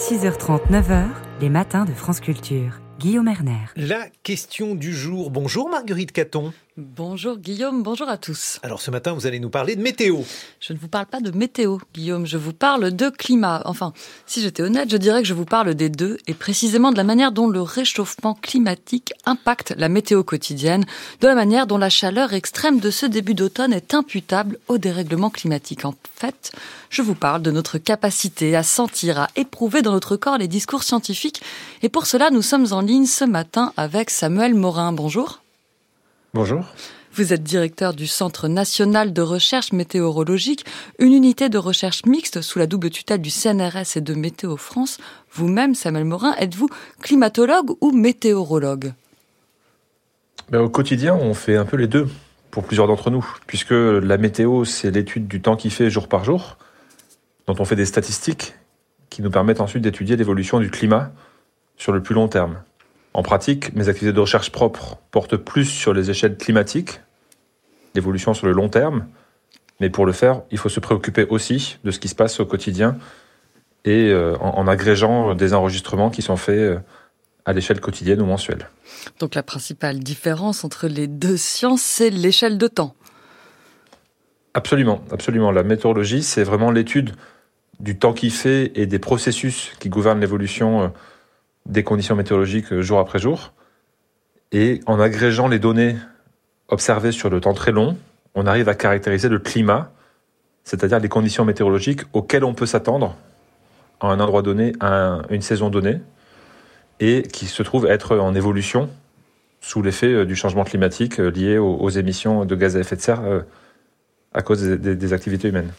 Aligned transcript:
6h30, 0.00 0.70
9h, 0.70 1.08
les 1.42 1.50
matins 1.50 1.84
de 1.84 1.92
France 1.92 2.20
Culture. 2.20 2.80
Guillaume 2.98 3.28
Erner. 3.28 3.66
La 3.76 4.06
question 4.22 4.74
du 4.74 4.94
jour. 4.94 5.30
Bonjour 5.30 5.68
Marguerite 5.68 6.12
Caton. 6.12 6.54
Bonjour 6.80 7.36
Guillaume, 7.36 7.82
bonjour 7.82 8.08
à 8.08 8.16
tous. 8.16 8.58
Alors 8.62 8.80
ce 8.80 8.90
matin, 8.90 9.12
vous 9.12 9.26
allez 9.26 9.38
nous 9.38 9.50
parler 9.50 9.76
de 9.76 9.82
météo. 9.82 10.20
Je 10.60 10.72
ne 10.72 10.78
vous 10.78 10.88
parle 10.88 11.04
pas 11.04 11.20
de 11.20 11.30
météo, 11.30 11.76
Guillaume, 11.92 12.24
je 12.24 12.38
vous 12.38 12.54
parle 12.54 12.90
de 12.90 13.10
climat. 13.10 13.60
Enfin, 13.66 13.92
si 14.24 14.40
j'étais 14.40 14.62
honnête, 14.62 14.90
je 14.90 14.96
dirais 14.96 15.20
que 15.20 15.28
je 15.28 15.34
vous 15.34 15.44
parle 15.44 15.74
des 15.74 15.90
deux, 15.90 16.16
et 16.26 16.32
précisément 16.32 16.90
de 16.90 16.96
la 16.96 17.04
manière 17.04 17.32
dont 17.32 17.48
le 17.48 17.60
réchauffement 17.60 18.32
climatique 18.32 19.12
impacte 19.26 19.74
la 19.76 19.90
météo 19.90 20.24
quotidienne, 20.24 20.86
de 21.20 21.26
la 21.26 21.34
manière 21.34 21.66
dont 21.66 21.76
la 21.76 21.90
chaleur 21.90 22.32
extrême 22.32 22.80
de 22.80 22.90
ce 22.90 23.04
début 23.04 23.34
d'automne 23.34 23.74
est 23.74 23.92
imputable 23.92 24.58
au 24.68 24.78
dérèglement 24.78 25.28
climatique. 25.28 25.84
En 25.84 25.94
fait, 26.16 26.52
je 26.88 27.02
vous 27.02 27.14
parle 27.14 27.42
de 27.42 27.50
notre 27.50 27.76
capacité 27.76 28.56
à 28.56 28.62
sentir, 28.62 29.20
à 29.20 29.28
éprouver 29.36 29.82
dans 29.82 29.92
notre 29.92 30.16
corps 30.16 30.38
les 30.38 30.48
discours 30.48 30.82
scientifiques, 30.82 31.42
et 31.82 31.90
pour 31.90 32.06
cela, 32.06 32.30
nous 32.30 32.40
sommes 32.40 32.72
en 32.72 32.80
ligne 32.80 33.04
ce 33.04 33.26
matin 33.26 33.74
avec 33.76 34.08
Samuel 34.08 34.54
Morin. 34.54 34.92
Bonjour. 34.92 35.42
Bonjour. 36.32 36.64
Vous 37.12 37.32
êtes 37.32 37.42
directeur 37.42 37.92
du 37.92 38.06
Centre 38.06 38.46
national 38.46 39.12
de 39.12 39.20
recherche 39.20 39.72
météorologique, 39.72 40.64
une 41.00 41.12
unité 41.12 41.48
de 41.48 41.58
recherche 41.58 42.04
mixte 42.06 42.40
sous 42.40 42.60
la 42.60 42.68
double 42.68 42.90
tutelle 42.90 43.20
du 43.20 43.30
CNRS 43.30 43.96
et 43.96 44.00
de 44.00 44.14
Météo 44.14 44.56
France. 44.56 44.98
Vous-même, 45.32 45.74
Samuel 45.74 46.04
Morin, 46.04 46.36
êtes-vous 46.36 46.68
climatologue 47.02 47.72
ou 47.80 47.90
météorologue? 47.90 48.92
Ben, 50.50 50.60
Au 50.60 50.68
quotidien, 50.68 51.16
on 51.16 51.34
fait 51.34 51.56
un 51.56 51.64
peu 51.64 51.76
les 51.76 51.88
deux, 51.88 52.06
pour 52.52 52.62
plusieurs 52.62 52.86
d'entre 52.86 53.10
nous, 53.10 53.26
puisque 53.48 53.72
la 53.72 54.16
météo, 54.16 54.64
c'est 54.64 54.92
l'étude 54.92 55.26
du 55.26 55.42
temps 55.42 55.56
qui 55.56 55.70
fait 55.70 55.90
jour 55.90 56.06
par 56.06 56.22
jour, 56.22 56.58
dont 57.48 57.56
on 57.58 57.64
fait 57.64 57.76
des 57.76 57.86
statistiques 57.86 58.54
qui 59.08 59.22
nous 59.22 59.30
permettent 59.30 59.60
ensuite 59.60 59.82
d'étudier 59.82 60.14
l'évolution 60.14 60.60
du 60.60 60.70
climat 60.70 61.10
sur 61.76 61.90
le 61.90 62.00
plus 62.00 62.14
long 62.14 62.28
terme. 62.28 62.62
En 63.12 63.22
pratique, 63.22 63.74
mes 63.74 63.88
activités 63.88 64.12
de 64.12 64.20
recherche 64.20 64.50
propres 64.50 64.98
portent 65.10 65.36
plus 65.36 65.64
sur 65.64 65.92
les 65.92 66.10
échelles 66.10 66.36
climatiques, 66.36 67.00
l'évolution 67.94 68.34
sur 68.34 68.46
le 68.46 68.52
long 68.52 68.68
terme, 68.68 69.06
mais 69.80 69.90
pour 69.90 70.06
le 70.06 70.12
faire, 70.12 70.42
il 70.50 70.58
faut 70.58 70.68
se 70.68 70.78
préoccuper 70.78 71.24
aussi 71.24 71.78
de 71.84 71.90
ce 71.90 71.98
qui 71.98 72.08
se 72.08 72.14
passe 72.14 72.38
au 72.38 72.46
quotidien 72.46 72.96
et 73.84 74.10
euh, 74.10 74.36
en, 74.38 74.66
agrégeant 74.68 75.34
des 75.34 75.54
enregistrements 75.54 76.10
qui 76.10 76.22
sont 76.22 76.36
faits 76.36 76.58
euh, 76.58 76.78
à 77.46 77.52
l'échelle 77.52 77.80
quotidienne 77.80 78.20
ou 78.20 78.26
mensuelle. 78.26 78.68
Donc 79.18 79.34
la 79.34 79.42
principale 79.42 79.98
différence 80.00 80.64
entre 80.64 80.86
les 80.86 81.06
deux 81.06 81.38
sciences, 81.38 81.82
c'est 81.82 82.10
l'échelle 82.10 82.58
de 82.58 82.68
temps. 82.68 82.94
Absolument, 84.52 85.02
absolument. 85.10 85.50
La 85.50 85.62
météorologie, 85.62 86.22
c'est 86.22 86.44
vraiment 86.44 86.70
l'étude 86.70 87.14
du 87.78 87.98
temps 87.98 88.12
qui 88.12 88.30
fait 88.30 88.72
et 88.74 88.86
des 88.86 88.98
processus 88.98 89.72
qui 89.80 89.88
gouvernent 89.88 90.20
l'évolution 90.20 90.82
euh, 90.82 90.88
des 91.70 91.84
conditions 91.84 92.16
météorologiques 92.16 92.72
euh, 92.72 92.82
jour 92.82 92.98
après 92.98 93.18
jour. 93.18 93.52
Et 94.52 94.80
en 94.86 94.98
agrégeant 95.00 95.48
les 95.48 95.58
données 95.58 95.96
observées 96.68 97.12
sur 97.12 97.30
le 97.30 97.40
temps 97.40 97.54
très 97.54 97.72
long, 97.72 97.96
on 98.34 98.46
arrive 98.46 98.68
à 98.68 98.74
caractériser 98.74 99.28
le 99.28 99.38
climat, 99.38 99.92
c'est-à-dire 100.64 100.98
les 100.98 101.08
conditions 101.08 101.44
météorologiques 101.44 102.02
auxquelles 102.12 102.44
on 102.44 102.54
peut 102.54 102.66
s'attendre 102.66 103.16
à 104.00 104.08
un 104.08 104.18
endroit 104.20 104.42
donné, 104.42 104.72
à 104.80 105.20
une 105.30 105.42
saison 105.42 105.70
donnée, 105.70 106.00
et 106.98 107.22
qui 107.22 107.46
se 107.46 107.62
trouve 107.62 107.86
être 107.86 108.18
en 108.18 108.34
évolution 108.34 108.90
sous 109.60 109.82
l'effet 109.82 110.12
euh, 110.12 110.26
du 110.26 110.34
changement 110.34 110.64
climatique 110.64 111.20
euh, 111.20 111.30
lié 111.30 111.58
aux, 111.58 111.88
émissions 111.90 112.44
de 112.44 112.54
gaz 112.56 112.76
à 112.76 112.80
effet 112.80 112.96
de 112.96 113.00
serre 113.00 113.22
à 114.32 114.42
cause 114.42 114.62
des, 114.62 115.12
activités 115.12 115.48
humaines. 115.48 115.72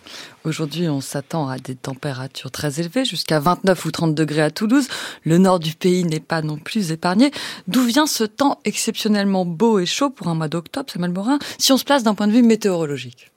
Aujourd'hui, 0.43 0.89
on 0.89 0.99
s'attend 0.99 1.47
à 1.47 1.57
des 1.57 1.75
températures 1.75 2.51
très 2.51 2.81
élevées, 2.81 3.05
jusqu'à 3.05 3.39
29 3.39 3.85
ou 3.85 3.91
30 3.91 4.13
degrés 4.13 4.41
à 4.41 4.51
Toulouse. 4.51 4.89
Le 5.23 5.37
nord 5.37 5.59
du 5.59 5.73
pays 5.73 6.03
n'est 6.03 6.19
pas 6.19 6.41
non 6.41 6.57
plus 6.57 6.91
épargné. 6.91 7.31
D'où 7.69 7.81
vient 7.83 8.07
ce 8.07 8.25
temps 8.25 8.59
exceptionnellement 8.65 9.45
beau 9.45 9.79
et 9.79 9.85
chaud 9.85 10.09
pour 10.09 10.27
un 10.27 10.35
mois 10.35 10.49
d'octobre, 10.49 10.89
Samuel 10.91 11.11
Morin, 11.11 11.39
si 11.59 11.71
on 11.71 11.77
se 11.77 11.85
place 11.85 12.03
d'un 12.03 12.13
point 12.13 12.27
de 12.27 12.33
vue 12.33 12.43
météorologique 12.43 13.31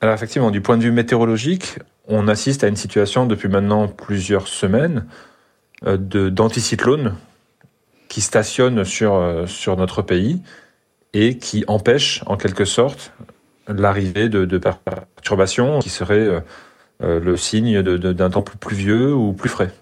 Alors 0.00 0.14
effectivement, 0.14 0.50
du 0.50 0.62
point 0.62 0.78
de 0.78 0.82
vue 0.82 0.92
météorologique, 0.92 1.78
on 2.08 2.26
assiste 2.26 2.64
à 2.64 2.68
une 2.68 2.76
situation 2.76 3.26
depuis 3.26 3.48
maintenant 3.48 3.86
plusieurs 3.88 4.48
semaines 4.48 5.04
euh, 5.86 5.98
d'anticyclones 5.98 7.16
qui 8.08 8.22
stationnent 8.22 8.84
sur, 8.84 9.14
euh, 9.14 9.46
sur 9.46 9.76
notre 9.76 10.00
pays 10.00 10.40
et 11.12 11.36
qui 11.36 11.64
empêchent 11.68 12.22
en 12.26 12.38
quelque 12.38 12.64
sorte 12.64 13.12
l'arrivée 13.68 14.28
de, 14.28 14.58
perturbations 14.58 15.78
qui 15.78 15.90
seraient 15.90 16.18
euh, 16.18 16.40
euh, 17.02 17.20
le 17.20 17.36
signe 17.36 17.82
d'un 17.82 18.30
temps 18.30 18.42
plus 18.42 18.58
pluvieux 18.58 19.14
ou 19.14 19.32
plus 19.32 19.48
frais. 19.48 19.72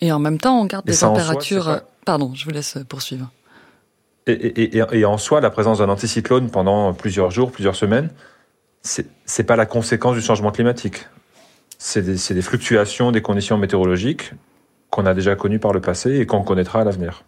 Et 0.00 0.12
en 0.12 0.18
même 0.18 0.38
temps, 0.38 0.60
on 0.60 0.66
garde 0.66 0.86
des 0.86 0.96
températures. 0.96 1.80
Pardon, 2.04 2.32
je 2.34 2.44
vous 2.44 2.50
laisse 2.50 2.78
poursuivre. 2.88 3.30
Et, 4.26 5.04
en 5.04 5.18
soi, 5.18 5.40
la 5.40 5.50
présence 5.50 5.78
d'un 5.78 5.88
anticyclone 5.88 6.50
pendant 6.50 6.94
plusieurs 6.94 7.30
jours, 7.30 7.52
plusieurs 7.52 7.76
semaines, 7.76 8.08
c'est 8.82 9.44
pas 9.44 9.56
la 9.56 9.66
conséquence 9.66 10.14
du 10.14 10.22
changement 10.22 10.50
climatique. 10.50 11.06
C'est 11.78 12.02
des, 12.02 12.34
des, 12.34 12.42
fluctuations 12.42 13.12
des 13.12 13.20
conditions 13.20 13.58
météorologiques 13.58 14.32
qu'on 14.88 15.06
a 15.06 15.12
déjà 15.12 15.34
connues 15.34 15.58
par 15.58 15.72
le 15.72 15.80
passé 15.80 16.20
et 16.20 16.26
qu'on 16.26 16.42
connaîtra 16.42 16.80
à 16.80 16.84
l'avenir. 16.84 17.24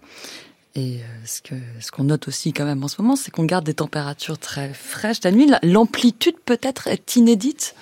Et 0.77 0.99
euh, 0.99 1.05
ce 1.25 1.41
que 1.41 1.55
ce 1.81 1.91
qu'on 1.91 2.05
note 2.05 2.29
aussi 2.29 2.53
quand 2.53 2.67
même 2.67 2.85
en 2.85 2.89
ce 2.89 3.01
moment, 3.01 3.17
c'est 3.17 3.31
qu'on 3.31 3.45
garde 3.45 3.65
des 3.65 3.75
températures 3.75 4.39
très 4.39 4.75
fraîches 4.75 5.25
la 5.25 5.33
nuit. 5.33 5.51
L'amplitude 5.63 6.37
peut-être 6.45 6.87
est 6.87 7.17
inédite? 7.17 7.75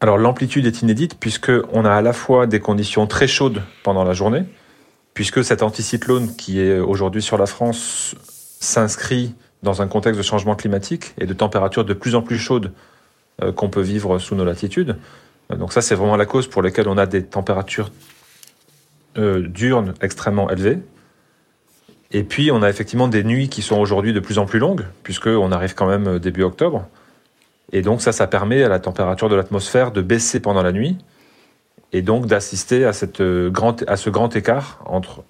Alors 0.00 0.18
l'amplitude 0.18 0.66
est 0.66 0.82
inédite 0.82 1.14
puisque 1.18 1.52
on 1.72 1.84
a 1.84 1.92
à 1.92 2.02
la 2.02 2.12
fois 2.12 2.46
des 2.46 2.58
conditions 2.58 3.06
très 3.06 3.28
chaudes 3.28 3.62
pendant 3.84 4.02
la 4.02 4.12
journée, 4.12 4.42
puisque 5.14 5.44
cet 5.44 5.62
anticyclone 5.62 6.34
qui 6.34 6.60
est 6.60 6.78
aujourd'hui 6.80 7.22
sur 7.22 7.38
la 7.38 7.46
France 7.46 8.16
s'inscrit 8.60 9.34
dans 9.62 9.82
un 9.82 9.86
contexte 9.86 10.18
de 10.18 10.24
changement 10.24 10.56
climatique 10.56 11.14
et 11.18 11.26
de 11.26 11.32
températures 11.32 11.84
de 11.84 11.94
plus 11.94 12.16
en 12.16 12.22
plus 12.22 12.38
chaudes 12.38 12.72
euh, 13.42 13.52
qu'on 13.52 13.70
peut 13.70 13.80
vivre 13.80 14.18
sous 14.18 14.34
nos 14.34 14.44
latitudes. 14.44 14.98
Donc 15.50 15.72
ça, 15.72 15.80
c'est 15.80 15.94
vraiment 15.94 16.16
la 16.16 16.26
cause 16.26 16.48
pour 16.48 16.62
laquelle 16.62 16.88
on 16.88 16.98
a 16.98 17.06
des 17.06 17.24
températures 17.24 17.90
euh, 19.16 19.48
extrêmement 20.00 20.50
élevées, 20.50 20.78
et 22.14 22.22
puis, 22.22 22.52
on 22.52 22.62
a 22.62 22.70
effectivement 22.70 23.08
des 23.08 23.24
nuits 23.24 23.48
qui 23.48 23.60
sont 23.60 23.76
aujourd'hui 23.76 24.12
de 24.12 24.20
plus 24.20 24.38
en 24.38 24.46
plus 24.46 24.60
longues, 24.60 24.86
puisqu'on 25.02 25.50
arrive 25.50 25.74
quand 25.74 25.88
même 25.88 26.20
début 26.20 26.44
octobre. 26.44 26.86
Et 27.72 27.82
donc, 27.82 28.02
ça, 28.02 28.12
ça 28.12 28.28
permet 28.28 28.62
à 28.62 28.68
la 28.68 28.78
température 28.78 29.28
de 29.28 29.34
l'atmosphère 29.34 29.90
de 29.90 30.00
baisser 30.00 30.38
pendant 30.38 30.62
la 30.62 30.70
nuit, 30.70 30.96
et 31.92 32.02
donc 32.02 32.26
d'assister 32.26 32.84
à, 32.84 32.92
cette 32.92 33.20
à 33.20 33.96
ce 33.96 34.10
grand 34.10 34.36
écart 34.36 34.80
entre, 34.86 35.24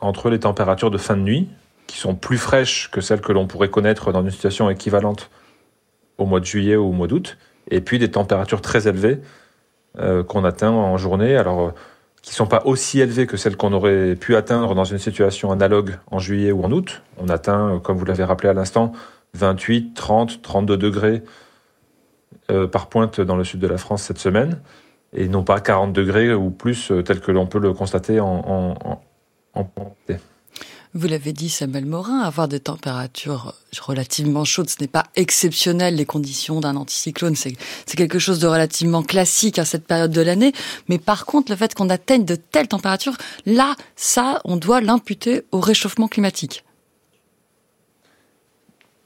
entre 0.00 0.30
les 0.30 0.40
températures 0.40 0.90
de 0.90 0.96
fin 0.96 1.18
de 1.18 1.22
nuit, 1.22 1.50
qui 1.86 1.98
sont 1.98 2.14
plus 2.14 2.38
fraîches 2.38 2.90
que 2.90 3.02
celles 3.02 3.20
que 3.20 3.32
l'on 3.32 3.46
pourrait 3.46 3.68
connaître 3.68 4.10
dans 4.10 4.22
une 4.22 4.30
situation 4.30 4.70
équivalente 4.70 5.28
au 6.16 6.24
mois 6.24 6.40
de 6.40 6.46
juillet 6.46 6.76
ou 6.76 6.86
au 6.86 6.92
mois 6.92 7.08
d'août, 7.08 7.36
et 7.70 7.82
puis 7.82 7.98
des 7.98 8.10
températures 8.10 8.62
très 8.62 8.88
élevées 8.88 9.20
euh, 9.98 10.22
qu'on 10.22 10.44
atteint 10.44 10.70
en 10.70 10.96
journée. 10.96 11.36
Alors, 11.36 11.74
qui 12.22 12.34
sont 12.34 12.46
pas 12.46 12.62
aussi 12.64 13.00
élevées 13.00 13.26
que 13.26 13.36
celles 13.36 13.56
qu'on 13.56 13.72
aurait 13.72 14.14
pu 14.14 14.36
atteindre 14.36 14.74
dans 14.74 14.84
une 14.84 14.98
situation 14.98 15.50
analogue 15.50 15.98
en 16.10 16.20
juillet 16.20 16.52
ou 16.52 16.64
en 16.64 16.70
août. 16.70 17.02
On 17.18 17.28
atteint, 17.28 17.80
comme 17.82 17.96
vous 17.96 18.04
l'avez 18.04 18.24
rappelé 18.24 18.48
à 18.48 18.52
l'instant, 18.52 18.92
28, 19.34 19.94
30, 19.94 20.40
32 20.40 20.76
degrés 20.76 21.22
euh, 22.50 22.66
par 22.66 22.88
pointe 22.88 23.20
dans 23.20 23.36
le 23.36 23.44
sud 23.44 23.60
de 23.60 23.66
la 23.66 23.78
France 23.78 24.02
cette 24.02 24.18
semaine, 24.18 24.60
et 25.12 25.28
non 25.28 25.42
pas 25.42 25.60
40 25.60 25.92
degrés 25.92 26.32
ou 26.32 26.50
plus, 26.50 26.90
euh, 26.90 27.02
tel 27.02 27.20
que 27.20 27.32
l'on 27.32 27.46
peut 27.46 27.58
le 27.58 27.72
constater 27.72 28.20
en, 28.20 28.76
en, 28.84 29.02
en, 29.54 29.64
vous 30.94 31.08
l'avez 31.08 31.32
dit, 31.32 31.48
Samuel 31.48 31.86
Morin, 31.86 32.20
avoir 32.20 32.48
des 32.48 32.60
températures 32.60 33.54
relativement 33.80 34.44
chaudes, 34.44 34.68
ce 34.68 34.76
n'est 34.80 34.88
pas 34.88 35.04
exceptionnel 35.16 35.96
les 35.96 36.04
conditions 36.04 36.60
d'un 36.60 36.76
anticyclone. 36.76 37.34
C'est 37.34 37.56
quelque 37.96 38.18
chose 38.18 38.40
de 38.40 38.46
relativement 38.46 39.02
classique 39.02 39.58
à 39.58 39.64
cette 39.64 39.86
période 39.86 40.10
de 40.10 40.20
l'année. 40.20 40.52
Mais 40.88 40.98
par 40.98 41.24
contre, 41.24 41.50
le 41.50 41.56
fait 41.56 41.74
qu'on 41.74 41.88
atteigne 41.88 42.26
de 42.26 42.36
telles 42.36 42.68
températures, 42.68 43.16
là, 43.46 43.74
ça, 43.96 44.40
on 44.44 44.56
doit 44.56 44.82
l'imputer 44.82 45.44
au 45.50 45.60
réchauffement 45.60 46.08
climatique. 46.08 46.64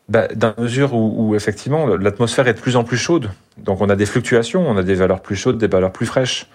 Bah, 0.08 0.28
dans 0.34 0.55
la 0.56 0.62
mesure 0.62 0.94
où, 0.94 1.31
où 1.31 1.34
effectivement 1.37 1.87
l'atmosphère 1.87 2.49
est 2.49 2.55
de 2.55 2.60
plus 2.60 2.76
en 2.76 2.84
plus 2.84 2.96
chaude, 2.96 3.31
donc 3.58 3.81
on 3.81 3.88
a 3.88 3.96
des 3.96 4.06
fluctuations, 4.06 4.69
on 4.69 4.76
a 4.76 4.84
des 4.84 4.94
valeurs 4.94 5.20
plus 5.20 5.34
chaudes, 5.34 5.58
des 5.58 5.66
valeurs 5.66 5.93
plus 5.93 6.06
fraîches 6.06 6.46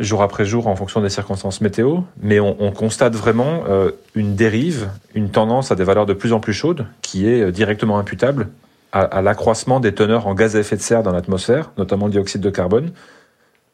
jour 0.00 0.22
après 0.22 0.44
jour 0.44 0.66
en 0.66 0.76
fonction 0.76 1.00
des 1.00 1.08
circonstances 1.08 1.60
météo, 1.60 1.98
mais 2.22 2.40
on, 2.40 2.72
constate 2.72 3.14
vraiment 3.14 3.64
euh, 3.68 3.90
une 4.14 4.34
dérive, 4.34 4.88
une 5.14 5.30
tendance 5.30 5.70
à 5.70 5.74
des 5.74 5.84
valeurs 5.84 6.06
de 6.06 6.14
plus 6.14 6.32
en 6.32 6.40
plus 6.40 6.52
chaudes 6.52 6.86
qui 7.02 7.28
est 7.28 7.42
euh, 7.42 7.52
directement 7.52 7.98
imputable 7.98 8.48
à, 8.92 9.22
l'accroissement 9.22 9.78
des 9.78 9.94
teneurs 9.94 10.26
en 10.26 10.34
gaz 10.34 10.56
à 10.56 10.60
effet 10.60 10.76
de 10.76 10.80
serre 10.80 11.04
dans 11.04 11.12
l'atmosphère, 11.12 11.70
notamment 11.78 12.06
le 12.06 12.12
dioxyde 12.12 12.40
de 12.40 12.50
carbone, 12.50 12.90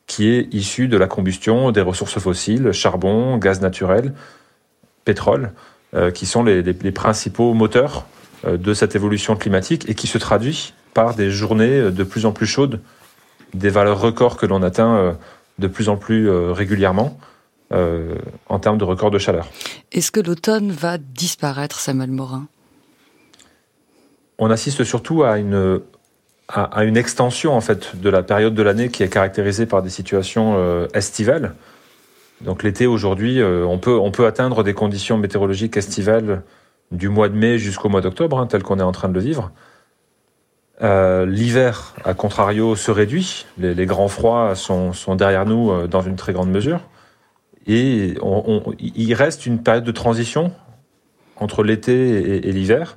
qui 0.07 0.29
est 0.29 0.53
issu 0.53 0.89
de 0.89 0.99
la 0.99 1.07
combustion 1.07 1.71
des 1.71 1.81
ressources 1.81 2.19
fossiles, 2.19 2.73
charbon, 2.73 3.39
gaz 3.39 3.63
naturel, 3.63 4.13
pétrole, 5.07 5.53
euh, 5.95 6.11
qui 6.11 6.27
sont 6.27 6.43
les, 6.43 6.63
principaux 6.93 7.55
moteurs 7.55 8.07
de 8.47 8.75
cette 8.75 8.95
évolution 8.95 9.37
climatique 9.37 9.89
et 9.89 9.95
qui 9.95 10.07
se 10.07 10.19
traduit 10.19 10.75
par 10.93 11.15
des 11.15 11.31
journées 11.31 11.91
de 11.91 12.05
plus 12.05 12.27
en 12.27 12.33
plus 12.33 12.47
chaudes, 12.47 12.81
des 13.55 13.71
valeurs 13.71 14.01
records 14.01 14.37
que 14.37 14.45
l'on 14.45 14.63
atteint 14.63 15.17
de 15.59 15.69
plus 15.69 15.89
en 15.89 15.97
plus 15.97 16.31
régulièrement 16.31 17.19
en 17.71 18.59
termes 18.61 18.79
de 18.79 18.85
records 18.85 19.11
de 19.11 19.19
chaleur. 19.19 19.47
Est-ce 19.91 20.13
que 20.13 20.21
l'automne 20.21 20.71
va 20.71 20.99
disparaître, 20.99 21.81
Samuel 21.81 22.11
Morin? 22.11 22.47
On 24.39 24.51
assiste 24.51 24.85
surtout 24.85 25.25
à 25.25 25.39
une 25.39 25.81
à, 26.49 26.85
une 26.85 26.97
extension 26.97 27.55
en 27.55 27.61
fait 27.61 28.01
de 28.01 28.09
la 28.09 28.23
période 28.23 28.55
de 28.55 28.63
l'année 28.63 28.89
qui 28.89 29.03
est 29.03 29.09
caractérisée 29.09 29.67
par 29.67 29.83
des 29.83 29.91
situations 29.91 30.87
estivales. 30.95 31.55
Donc 32.43 32.63
l'été 32.63 32.87
aujourd'hui, 32.87 33.43
on 33.43 33.79
peut 33.79 33.99
on 33.99 34.13
peut 34.13 34.27
atteindre 34.27 34.63
des 34.63 34.75
conditions 34.75 35.17
météorologiques 35.19 35.77
estivales 35.77 36.43
du 36.93 37.09
mois 37.09 37.29
de 37.29 37.35
mai 37.35 37.59
jusqu'au 37.59 37.89
mois 37.89 38.01
d'octobre, 38.01 38.39
hein, 38.39 38.47
tel 38.47 38.63
qu'on 38.63 38.79
est 38.79 38.83
en 38.83 38.93
train 38.93 39.09
de 39.09 39.15
le 39.15 39.21
vivre. 39.21 39.51
Euh, 40.83 41.25
l'hiver, 41.25 41.95
à 42.05 42.15
contrario, 42.15 42.77
se 42.77 42.91
réduit. 42.91 43.47
Les, 43.59 43.87
grands 43.87 44.09
froids 44.09 44.55
sont, 44.55 44.93
derrière 45.17 45.47
nous 45.47 45.71
euh, 45.71 45.87
dans 45.87 46.03
une 46.03 46.17
très 46.17 46.33
grande 46.33 46.51
mesure. 46.51 46.81
Et 47.67 48.15
il 48.79 49.15
reste 49.15 49.45
une 49.45 49.63
période 49.63 49.83
de 49.83 49.91
transition 49.91 50.53
entre 51.37 51.65
l'été 51.65 52.47
et, 52.49 52.53
l'hiver, 52.53 52.97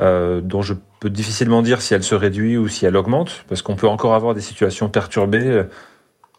euh, 0.00 0.40
dont 0.40 0.62
je 0.62 0.72
peux 0.98 1.10
difficilement 1.10 1.60
dire 1.60 1.82
si 1.82 1.92
elle 1.92 2.02
se 2.02 2.14
réduit 2.14 2.56
ou 2.56 2.68
si 2.68 2.86
elle 2.86 2.96
augmente, 2.96 3.44
parce 3.48 3.60
qu'on 3.60 3.76
peut 3.76 3.88
encore 3.88 4.14
avoir 4.14 4.34
des 4.34 4.40
situations 4.40 4.88
perturbées, 4.88 5.64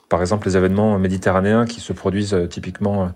par 0.09 0.21
exemple 0.21 0.47
les 0.47 0.57
événements 0.57 0.97
méditerranéens 0.97 1.67
qui 1.67 1.79
se 1.79 1.93
produisent 1.93 2.35
typiquement 2.49 3.11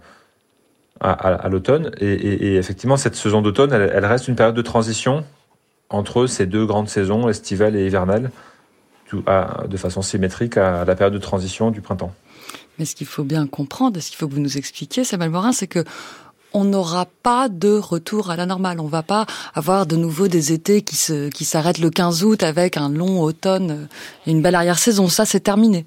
à, 0.99 1.49
l'automne. 1.49 1.89
Et, 1.99 2.57
effectivement, 2.57 2.97
cette 2.97 3.15
saison 3.15 3.41
d'automne, 3.41 3.73
elle, 3.73 4.05
reste 4.05 4.27
une 4.27 4.35
période 4.35 4.55
de 4.55 4.61
transition 4.61 5.25
entre 5.89 6.27
ces 6.27 6.45
deux 6.45 6.65
grandes 6.65 6.89
saisons, 6.89 7.29
estivale 7.29 7.75
et 7.75 7.85
hivernale, 7.85 8.31
de 9.13 9.77
façon 9.77 10.01
symétrique 10.01 10.57
à 10.57 10.83
la 10.83 10.95
période 10.95 11.13
de 11.13 11.19
transition 11.19 11.71
du 11.71 11.81
printemps. 11.81 12.13
Mais 12.77 12.85
ce 12.85 12.95
qu'il 12.95 13.07
faut 13.07 13.23
bien 13.23 13.47
comprendre, 13.47 13.99
ce 13.99 14.09
qu'il 14.09 14.17
faut 14.17 14.27
que 14.27 14.33
vous 14.33 14.41
nous 14.41 14.57
expliquiez, 14.57 15.03
Samuel 15.03 15.29
Morin, 15.29 15.51
c'est 15.51 15.67
que 15.67 15.83
on 16.53 16.63
n'aura 16.63 17.07
pas 17.23 17.49
de 17.49 17.77
retour 17.77 18.31
à 18.31 18.35
la 18.35 18.45
normale. 18.45 18.79
On 18.79 18.87
va 18.87 19.03
pas 19.03 19.25
avoir 19.53 19.85
de 19.85 19.95
nouveau 19.95 20.27
des 20.27 20.53
étés 20.53 20.81
qui 20.81 20.95
se, 20.95 21.29
qui 21.29 21.45
s'arrêtent 21.45 21.79
le 21.79 21.89
15 21.89 22.23
août 22.23 22.41
avec 22.43 22.77
un 22.77 22.89
long 22.89 23.21
automne 23.21 23.87
et 24.25 24.31
une 24.31 24.41
belle 24.41 24.55
arrière-saison. 24.55 25.07
Ça, 25.07 25.25
c'est 25.25 25.41
terminé. 25.41 25.85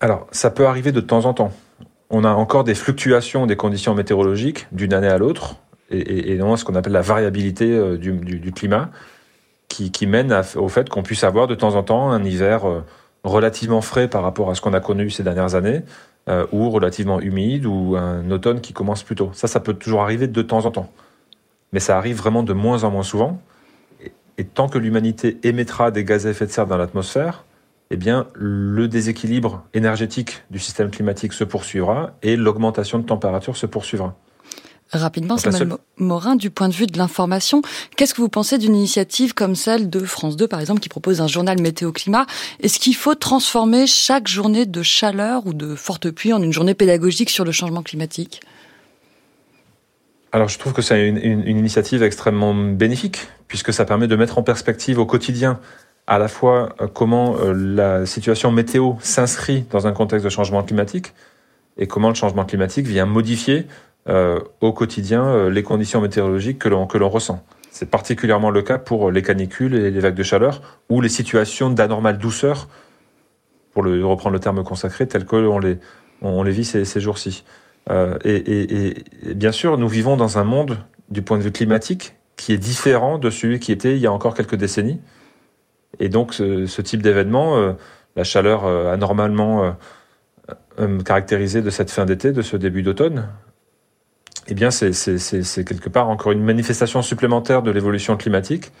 Alors, 0.00 0.26
ça 0.32 0.50
peut 0.50 0.66
arriver 0.66 0.92
de 0.92 1.00
temps 1.00 1.24
en 1.26 1.34
temps 1.34 1.52
on 2.10 2.24
a 2.24 2.30
encore 2.30 2.64
des 2.64 2.74
fluctuations 2.74 3.46
des 3.46 3.56
conditions 3.56 3.94
météorologiques 3.94 4.66
d'une 4.72 4.94
année 4.94 5.08
à 5.08 5.18
l'autre, 5.18 5.56
et, 5.90 6.32
et, 6.32 6.38
ce 6.38 6.64
qu'on 6.64 6.74
appelle 6.74 6.92
la 6.92 7.02
variabilité 7.02 7.70
euh, 7.70 7.96
du, 7.96 8.52
climat, 8.52 8.90
qui, 9.68 10.06
mène 10.06 10.42
au 10.56 10.68
fait 10.68 10.88
qu'on 10.88 11.02
puisse 11.02 11.24
avoir 11.24 11.46
de 11.46 11.54
temps 11.54 11.74
en 11.74 11.82
temps 11.82 12.10
un 12.10 12.24
hiver 12.24 12.68
euh, 12.68 12.84
relativement 13.24 13.80
frais 13.80 14.08
par 14.08 14.22
rapport 14.22 14.50
à 14.50 14.54
ce 14.54 14.60
qu'on 14.60 14.74
a 14.74 14.80
connu 14.80 15.10
ces 15.10 15.22
dernières 15.22 15.54
années, 15.54 15.82
euh, 16.28 16.46
ou 16.52 16.70
relativement 16.70 17.20
humide, 17.20 17.66
ou 17.66 17.96
un 17.96 18.30
automne 18.30 18.60
qui 18.60 18.72
commence 18.72 19.02
plus 19.02 19.14
tôt. 19.14 19.30
Ça, 19.32 19.46
ça 19.46 19.60
peut 19.60 19.74
toujours 19.74 20.02
arriver 20.02 20.26
de 20.26 20.42
temps 20.42 20.66
en 20.66 20.70
temps. 20.70 20.90
Mais 21.72 21.80
ça 21.80 21.96
arrive 21.96 22.16
vraiment 22.16 22.42
de 22.42 22.52
moins 22.52 22.84
en 22.84 22.90
moins 22.90 23.02
souvent. 23.02 23.40
et 24.38 24.44
tant 24.44 24.68
que 24.68 24.78
l'humanité 24.78 25.38
émettra 25.42 25.90
des 25.90 26.04
gaz 26.04 26.26
à 26.26 26.30
effet 26.30 26.46
de 26.46 26.50
serre 26.50 26.66
dans 26.66 26.76
l'atmosphère, 26.76 27.44
eh 27.90 27.96
bien, 27.96 28.26
le 28.34 28.86
déséquilibre 28.88 29.64
énergétique 29.74 30.42
du 30.50 30.58
système 30.58 30.90
climatique 30.90 31.32
se 31.32 31.44
poursuivra 31.44 32.12
et 32.22 32.36
l'augmentation 32.36 32.98
de 32.98 33.04
température 33.04 33.56
se 33.56 33.66
poursuivra. 33.66 34.14
Rapidement, 34.92 35.36
Samuel 35.36 35.76
Morin, 35.98 36.36
du 36.36 36.50
point 36.50 36.68
de 36.68 36.74
vue 36.74 36.86
de 36.86 36.96
l'information, 36.96 37.60
qu'est-ce 37.96 38.14
que 38.14 38.22
vous 38.22 38.30
pensez 38.30 38.56
d'une 38.56 38.74
initiative 38.74 39.34
comme 39.34 39.54
celle 39.54 39.90
de 39.90 40.00
France 40.00 40.36
2, 40.36 40.48
par 40.48 40.60
exemple, 40.60 40.80
qui 40.80 40.88
propose 40.88 41.20
un 41.20 41.26
journal 41.26 41.60
météo-climat 41.60 42.26
Est-ce 42.60 42.78
qu'il 42.78 42.96
faut 42.96 43.14
transformer 43.14 43.86
chaque 43.86 44.28
journée 44.28 44.64
de 44.64 44.82
chaleur 44.82 45.46
ou 45.46 45.52
de 45.52 45.74
forte 45.74 46.10
pluie 46.10 46.32
en 46.32 46.42
une 46.42 46.52
journée 46.52 46.74
pédagogique 46.74 47.28
sur 47.28 47.44
le 47.44 47.52
changement 47.52 47.82
climatique? 47.82 48.40
Alors 50.32 50.48
je 50.48 50.58
trouve 50.58 50.72
que 50.72 50.82
c'est 50.82 51.06
une, 51.08 51.18
une, 51.18 51.56
initiative 51.56 52.02
extrêmement 52.02 52.54
bénéfique, 52.54 53.28
puisque 53.46 53.72
ça 53.72 53.84
permet 53.84 54.08
de 54.08 54.16
mettre 54.16 54.38
en 54.38 54.42
perspective 54.42 54.98
au 54.98 55.06
quotidien 55.06 55.58
à 56.06 56.18
la 56.18 56.28
fois 56.28 56.74
euh, 56.80 56.86
comment 56.86 57.36
euh, 57.36 57.52
la 57.52 58.06
situation 58.06 58.50
météo 58.50 58.94
s'inscrit 59.00 59.66
dans 59.70 59.86
un 59.86 59.92
contexte 59.92 60.24
de 60.24 60.30
changement 60.30 60.62
climatique 60.62 61.12
et 61.76 61.86
comment 61.86 62.08
le 62.08 62.14
changement 62.14 62.44
climatique 62.44 62.86
vient 62.86 63.06
modifier 63.06 63.66
au 64.08 64.72
quotidien 64.72 65.50
les 65.50 65.62
conditions 65.62 66.00
météorologiques 66.00 66.58
que 66.58 66.68
l'on 66.68 66.86
que 66.86 66.96
l'on 66.96 67.10
ressent. 67.10 67.44
C'est 67.70 67.90
particulièrement 67.90 68.50
le 68.50 68.62
cas 68.62 68.78
pour 68.78 69.10
les 69.10 69.20
canicules 69.22 69.74
et 69.74 69.90
les 69.90 70.00
vagues 70.00 70.14
de 70.14 70.22
chaleur 70.22 70.62
ou 70.88 71.02
les 71.02 71.10
situations 71.10 71.68
d'anormale 71.68 72.16
douceur, 72.16 72.68
pour 73.72 73.84
reprendre 73.84 74.32
le 74.32 74.40
terme 74.40 74.64
consacré, 74.64 75.06
tel 75.06 75.26
que 75.26 75.36
l'on 75.36 75.58
les, 75.58 75.78
on 76.22 76.42
les 76.42 76.52
vit 76.52 76.64
ces, 76.64 77.00
jours-ci. 77.00 77.44
et, 78.24 78.94
bien 79.34 79.52
sûr, 79.52 79.76
nous 79.76 79.88
vivons 79.88 80.16
dans 80.16 80.38
un 80.38 80.44
monde, 80.44 80.78
du 81.10 81.20
point 81.20 81.36
de 81.36 81.42
vue 81.42 81.52
climatique, 81.52 82.14
qui 82.38 82.52
est 82.52 82.58
différent 82.58 83.18
de 83.18 83.28
celui 83.28 83.58
qui 83.58 83.72
était 83.72 83.94
il 83.94 84.00
y 84.00 84.06
a 84.06 84.12
encore 84.12 84.32
quelques 84.32 84.54
décennies. 84.54 85.00
Et 86.00 86.08
donc 86.08 86.32
ce, 86.32 86.80
type 86.80 87.02
d'événement, 87.02 87.58
euh, 87.58 87.72
la 88.16 88.24
chaleur 88.24 88.64
euh, 88.64 88.92
anormalement 88.92 89.74
euh, 90.78 91.02
caractérisée 91.02 91.60
de 91.60 91.70
cette 91.70 91.90
fin 91.90 92.06
d'été, 92.06 92.32
de 92.32 92.40
ce 92.42 92.56
début 92.56 92.82
d'automne, 92.82 93.28
eh 94.48 94.54
bien 94.54 94.70
c'est 94.70 95.64
quelque 95.64 95.88
part 95.88 96.08
encore 96.08 96.32
une 96.32 96.42
manifestation 96.42 97.02
supplémentaire 97.02 97.62
de 97.62 97.70
l'évolution 97.70 98.16
climatique. 98.16 98.72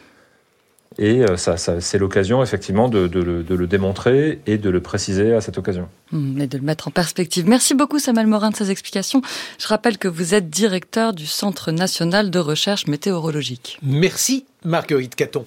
Et 1.00 1.22
ça, 1.36 1.56
c'est 1.56 1.98
l'occasion 1.98 2.42
effectivement 2.42 2.88
de, 2.88 3.06
le 3.06 3.66
démontrer 3.66 4.40
et 4.46 4.58
de 4.58 4.68
le 4.68 4.80
préciser 4.80 5.32
à 5.32 5.40
cette 5.40 5.56
occasion. 5.56 5.88
Mmh, 6.10 6.40
et 6.40 6.46
de 6.48 6.58
le 6.58 6.64
mettre 6.64 6.88
en 6.88 6.90
perspective. 6.90 7.46
Merci 7.46 7.74
beaucoup 7.74 8.00
Samuel 8.00 8.26
Morin 8.26 8.50
de 8.50 8.56
ces 8.56 8.72
explications. 8.72 9.22
Je 9.60 9.68
rappelle 9.68 9.98
que 9.98 10.08
vous 10.08 10.34
êtes 10.34 10.50
directeur 10.50 11.12
du 11.12 11.26
Centre 11.26 11.70
national 11.70 12.30
de 12.30 12.38
recherche 12.40 12.88
météorologique. 12.88 13.78
Merci 13.82 14.44
Marguerite 14.64 15.14
Caton. 15.14 15.44